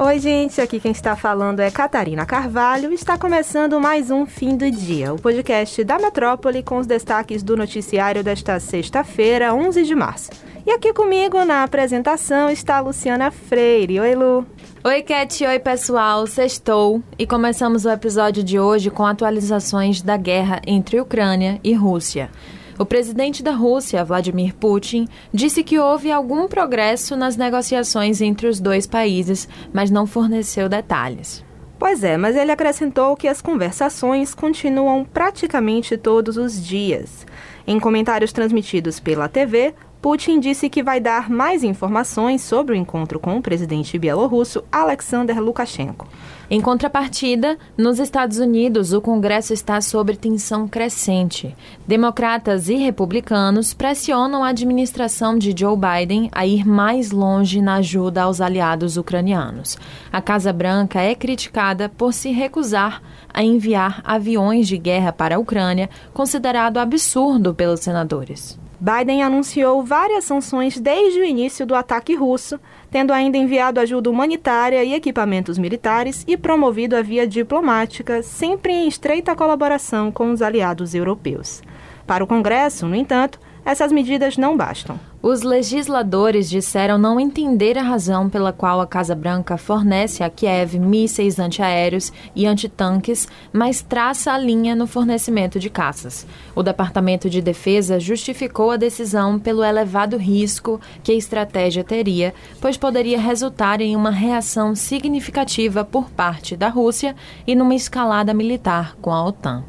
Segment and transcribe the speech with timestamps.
[0.00, 2.92] Oi, gente, aqui quem está falando é Catarina Carvalho.
[2.92, 7.56] Está começando mais um Fim do Dia, o podcast da Metrópole com os destaques do
[7.56, 10.30] noticiário desta sexta-feira, 11 de março.
[10.64, 13.98] E aqui comigo na apresentação está a Luciana Freire.
[13.98, 14.46] Oi, Lu.
[14.84, 15.44] Oi, Cat.
[15.44, 16.28] Oi, pessoal.
[16.28, 17.02] Sextou.
[17.18, 22.30] E começamos o episódio de hoje com atualizações da guerra entre Ucrânia e Rússia.
[22.78, 28.60] O presidente da Rússia, Vladimir Putin, disse que houve algum progresso nas negociações entre os
[28.60, 31.44] dois países, mas não forneceu detalhes.
[31.76, 37.26] Pois é, mas ele acrescentou que as conversações continuam praticamente todos os dias.
[37.66, 43.18] Em comentários transmitidos pela TV, Putin disse que vai dar mais informações sobre o encontro
[43.18, 46.06] com o presidente bielorrusso Alexander Lukashenko.
[46.48, 51.54] Em contrapartida, nos Estados Unidos, o Congresso está sob tensão crescente.
[51.86, 58.22] Democratas e republicanos pressionam a administração de Joe Biden a ir mais longe na ajuda
[58.22, 59.76] aos aliados ucranianos.
[60.12, 63.02] A Casa Branca é criticada por se recusar
[63.34, 68.58] a enviar aviões de guerra para a Ucrânia, considerado absurdo pelos senadores.
[68.80, 74.84] Biden anunciou várias sanções desde o início do ataque russo, tendo ainda enviado ajuda humanitária
[74.84, 80.94] e equipamentos militares e promovido a via diplomática, sempre em estreita colaboração com os aliados
[80.94, 81.60] europeus.
[82.06, 84.98] Para o Congresso, no entanto, essas medidas não bastam.
[85.20, 90.78] Os legisladores disseram não entender a razão pela qual a Casa Branca fornece a Kiev
[90.78, 96.24] mísseis antiaéreos e antitanques, mas traça a linha no fornecimento de caças.
[96.54, 102.76] O Departamento de Defesa justificou a decisão pelo elevado risco que a estratégia teria, pois
[102.76, 109.10] poderia resultar em uma reação significativa por parte da Rússia e numa escalada militar com
[109.10, 109.64] a OTAN.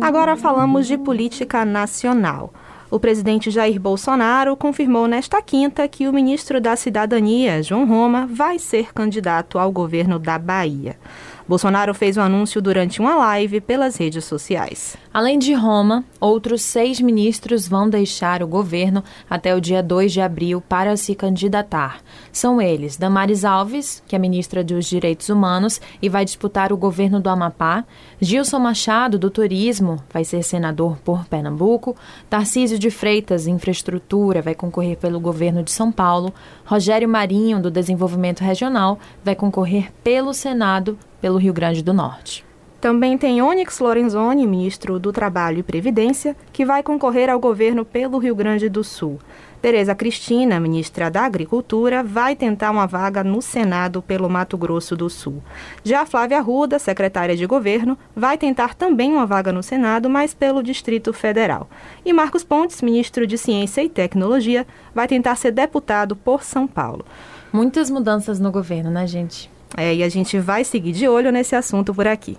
[0.00, 2.52] Agora falamos de política nacional.
[2.90, 8.58] O presidente Jair Bolsonaro confirmou nesta quinta que o ministro da Cidadania, João Roma, vai
[8.58, 10.96] ser candidato ao governo da Bahia.
[11.46, 14.96] Bolsonaro fez o anúncio durante uma live pelas redes sociais.
[15.12, 20.22] Além de Roma, outros seis ministros vão deixar o governo até o dia 2 de
[20.22, 22.00] abril para se candidatar.
[22.32, 27.20] São eles Damares Alves, que é ministra dos Direitos Humanos e vai disputar o governo
[27.20, 27.84] do Amapá,
[28.20, 31.94] Gilson Machado, do Turismo, vai ser senador por Pernambuco,
[32.30, 36.32] Tarcísio de Freitas, Infraestrutura, vai concorrer pelo governo de São Paulo,
[36.64, 42.44] Rogério Marinho, do Desenvolvimento Regional, vai concorrer pelo Senado pelo Rio Grande do Norte.
[42.82, 48.18] Também tem Onyx Lorenzoni, ministro do Trabalho e Previdência, que vai concorrer ao governo pelo
[48.18, 49.18] Rio Grande do Sul.
[49.62, 55.08] Tereza Cristina, ministra da Agricultura, vai tentar uma vaga no Senado pelo Mato Grosso do
[55.08, 55.42] Sul.
[55.82, 60.62] Já Flávia Arruda, secretária de governo, vai tentar também uma vaga no Senado, mas pelo
[60.62, 61.70] Distrito Federal.
[62.04, 67.02] E Marcos Pontes, ministro de Ciência e Tecnologia, vai tentar ser deputado por São Paulo.
[67.50, 69.53] Muitas mudanças no governo, né, gente?
[69.76, 72.36] É, e a gente vai seguir de olho nesse assunto por aqui.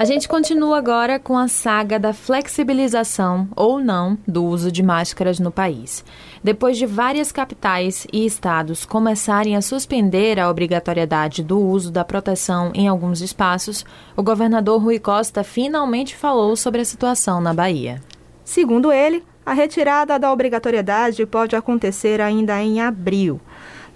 [0.00, 5.38] A gente continua agora com a saga da flexibilização ou não do uso de máscaras
[5.38, 6.02] no país.
[6.42, 12.72] Depois de várias capitais e estados começarem a suspender a obrigatoriedade do uso da proteção
[12.74, 13.84] em alguns espaços,
[14.16, 18.00] o governador Rui Costa finalmente falou sobre a situação na Bahia.
[18.42, 23.38] Segundo ele, a retirada da obrigatoriedade pode acontecer ainda em abril.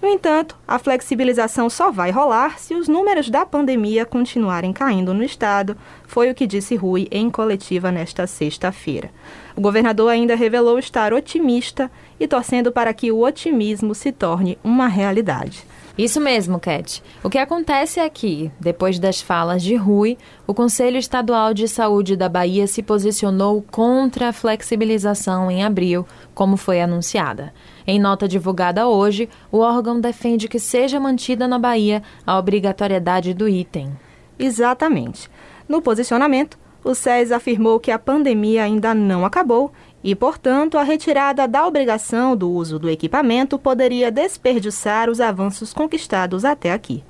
[0.01, 5.23] No entanto, a flexibilização só vai rolar se os números da pandemia continuarem caindo no
[5.23, 5.75] estado,
[6.05, 9.09] foi o que disse Rui em coletiva nesta sexta-feira.
[9.55, 11.89] O governador ainda revelou estar otimista
[12.19, 15.65] e torcendo para que o otimismo se torne uma realidade.
[15.97, 17.01] Isso mesmo, Cat.
[17.23, 22.17] O que acontece é que, depois das falas de Rui, o Conselho Estadual de Saúde
[22.17, 27.53] da Bahia se posicionou contra a flexibilização em abril, como foi anunciada.
[27.87, 33.47] Em nota divulgada hoje, o órgão defende que seja mantida na Bahia a obrigatoriedade do
[33.47, 33.89] item.
[34.37, 35.29] Exatamente.
[35.67, 39.71] No posicionamento, o SES afirmou que a pandemia ainda não acabou
[40.05, 46.45] e, portanto, a retirada da obrigação do uso do equipamento poderia desperdiçar os avanços conquistados
[46.45, 47.03] até aqui.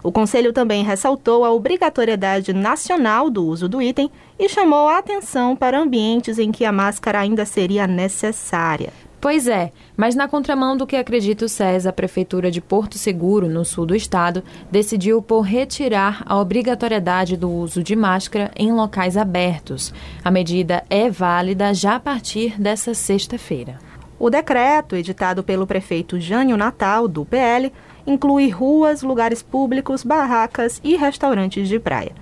[0.00, 5.56] O Conselho também ressaltou a obrigatoriedade nacional do uso do item e chamou a atenção
[5.56, 8.92] para ambientes em que a máscara ainda seria necessária.
[9.20, 13.48] Pois é, mas na contramão do que acredita o SES, a Prefeitura de Porto Seguro,
[13.48, 19.16] no sul do estado, decidiu por retirar a obrigatoriedade do uso de máscara em locais
[19.16, 19.92] abertos.
[20.22, 23.78] A medida é válida já a partir dessa sexta-feira.
[24.18, 27.72] O decreto, editado pelo prefeito Jânio Natal, do PL,
[28.06, 32.12] inclui ruas, lugares públicos, barracas e restaurantes de praia.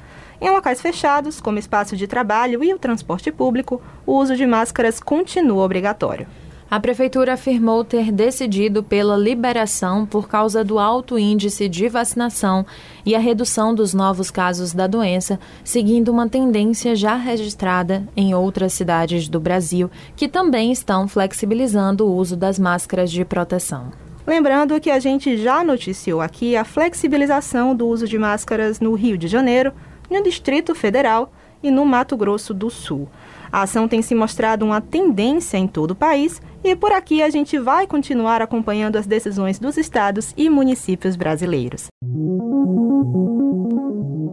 [0.41, 5.01] Em locais fechados, como espaço de trabalho e o transporte público, o uso de máscaras
[5.01, 6.27] continua obrigatório.
[6.75, 12.67] A prefeitura afirmou ter decidido pela liberação por causa do alto índice de vacinação
[13.07, 18.73] e a redução dos novos casos da doença, seguindo uma tendência já registrada em outras
[18.73, 23.93] cidades do Brasil, que também estão flexibilizando o uso das máscaras de proteção.
[24.27, 29.17] Lembrando que a gente já noticiou aqui a flexibilização do uso de máscaras no Rio
[29.17, 29.73] de Janeiro,
[30.11, 31.33] no Distrito Federal
[31.63, 33.09] e no Mato Grosso do Sul.
[33.55, 37.31] A ação tem se mostrado uma tendência em todo o país e por aqui a
[37.31, 41.87] gente vai continuar acompanhando as decisões dos estados e municípios brasileiros.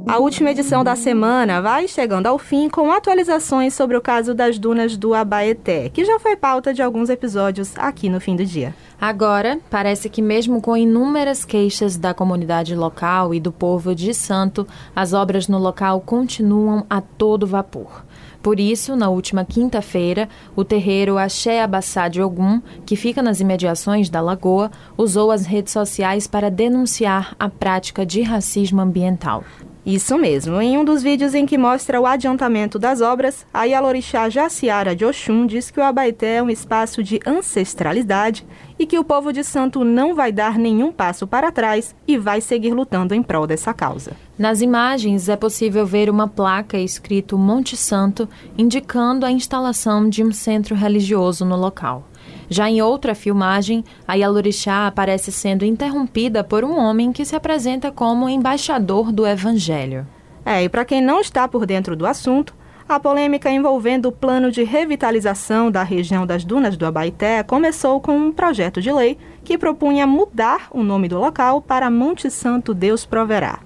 [0.07, 4.57] A última edição da semana vai chegando ao fim com atualizações sobre o caso das
[4.57, 8.74] dunas do Abaeté, que já foi pauta de alguns episódios aqui no fim do dia.
[9.00, 14.67] Agora, parece que mesmo com inúmeras queixas da comunidade local e do povo de Santo,
[14.95, 18.03] as obras no local continuam a todo vapor.
[18.41, 24.09] Por isso, na última quinta-feira, o terreiro Axé Abassá de Ogum, que fica nas imediações
[24.09, 29.43] da lagoa, usou as redes sociais para denunciar a prática de racismo ambiental.
[29.86, 30.62] Isso mesmo.
[30.62, 35.04] Em um dos vídeos em que mostra o adiantamento das obras, a Yalorixá Jaciara de
[35.04, 38.45] Oxum diz que o Abaeté é um espaço de ancestralidade
[38.78, 42.42] e que o povo de Santo não vai dar nenhum passo para trás e vai
[42.42, 44.12] seguir lutando em prol dessa causa.
[44.38, 50.31] Nas imagens é possível ver uma placa escrito Monte Santo, indicando a instalação de um
[50.31, 52.07] centro religioso no local.
[52.53, 57.94] Já em outra filmagem, a Yalorixá aparece sendo interrompida por um homem que se apresenta
[57.94, 60.06] como embaixador do Evangelho.
[60.45, 62.53] É, e para quem não está por dentro do assunto,
[62.89, 68.18] a polêmica envolvendo o plano de revitalização da região das Dunas do Abaité começou com
[68.18, 73.06] um projeto de lei que propunha mudar o nome do local para Monte Santo Deus
[73.06, 73.59] Proverá.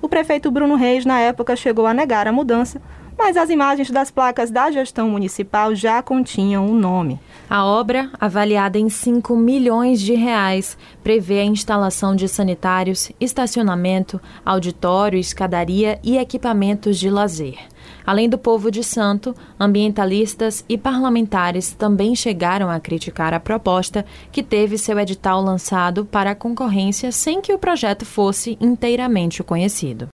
[0.00, 2.80] O prefeito Bruno Reis, na época, chegou a negar a mudança,
[3.18, 7.20] mas as imagens das placas da gestão municipal já continham o nome.
[7.48, 15.18] A obra, avaliada em 5 milhões de reais, prevê a instalação de sanitários, estacionamento, auditório,
[15.18, 17.58] escadaria e equipamentos de lazer.
[18.06, 24.42] Além do povo de Santo, ambientalistas e parlamentares também chegaram a criticar a proposta, que
[24.42, 30.08] teve seu edital lançado para a concorrência sem que o projeto fosse inteiramente conhecido.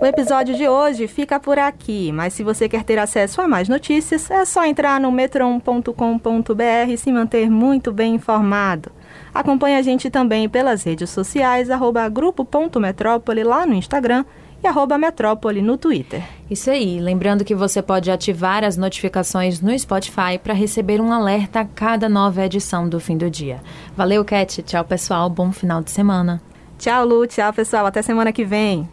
[0.00, 3.68] O episódio de hoje fica por aqui, mas se você quer ter acesso a mais
[3.68, 8.90] notícias, é só entrar no metron.com.br e se manter muito bem informado.
[9.34, 14.24] Acompanhe a gente também pelas redes sociais, arroba grupo.metrópole lá no Instagram
[14.64, 16.22] e arroba metrópole no Twitter.
[16.50, 21.60] Isso aí, lembrando que você pode ativar as notificações no Spotify para receber um alerta
[21.60, 23.60] a cada nova edição do fim do dia.
[23.94, 24.62] Valeu, Cat.
[24.62, 25.28] Tchau, pessoal.
[25.28, 26.40] Bom final de semana.
[26.78, 27.26] Tchau, Lu.
[27.26, 27.84] Tchau, pessoal.
[27.84, 28.88] Até semana que vem.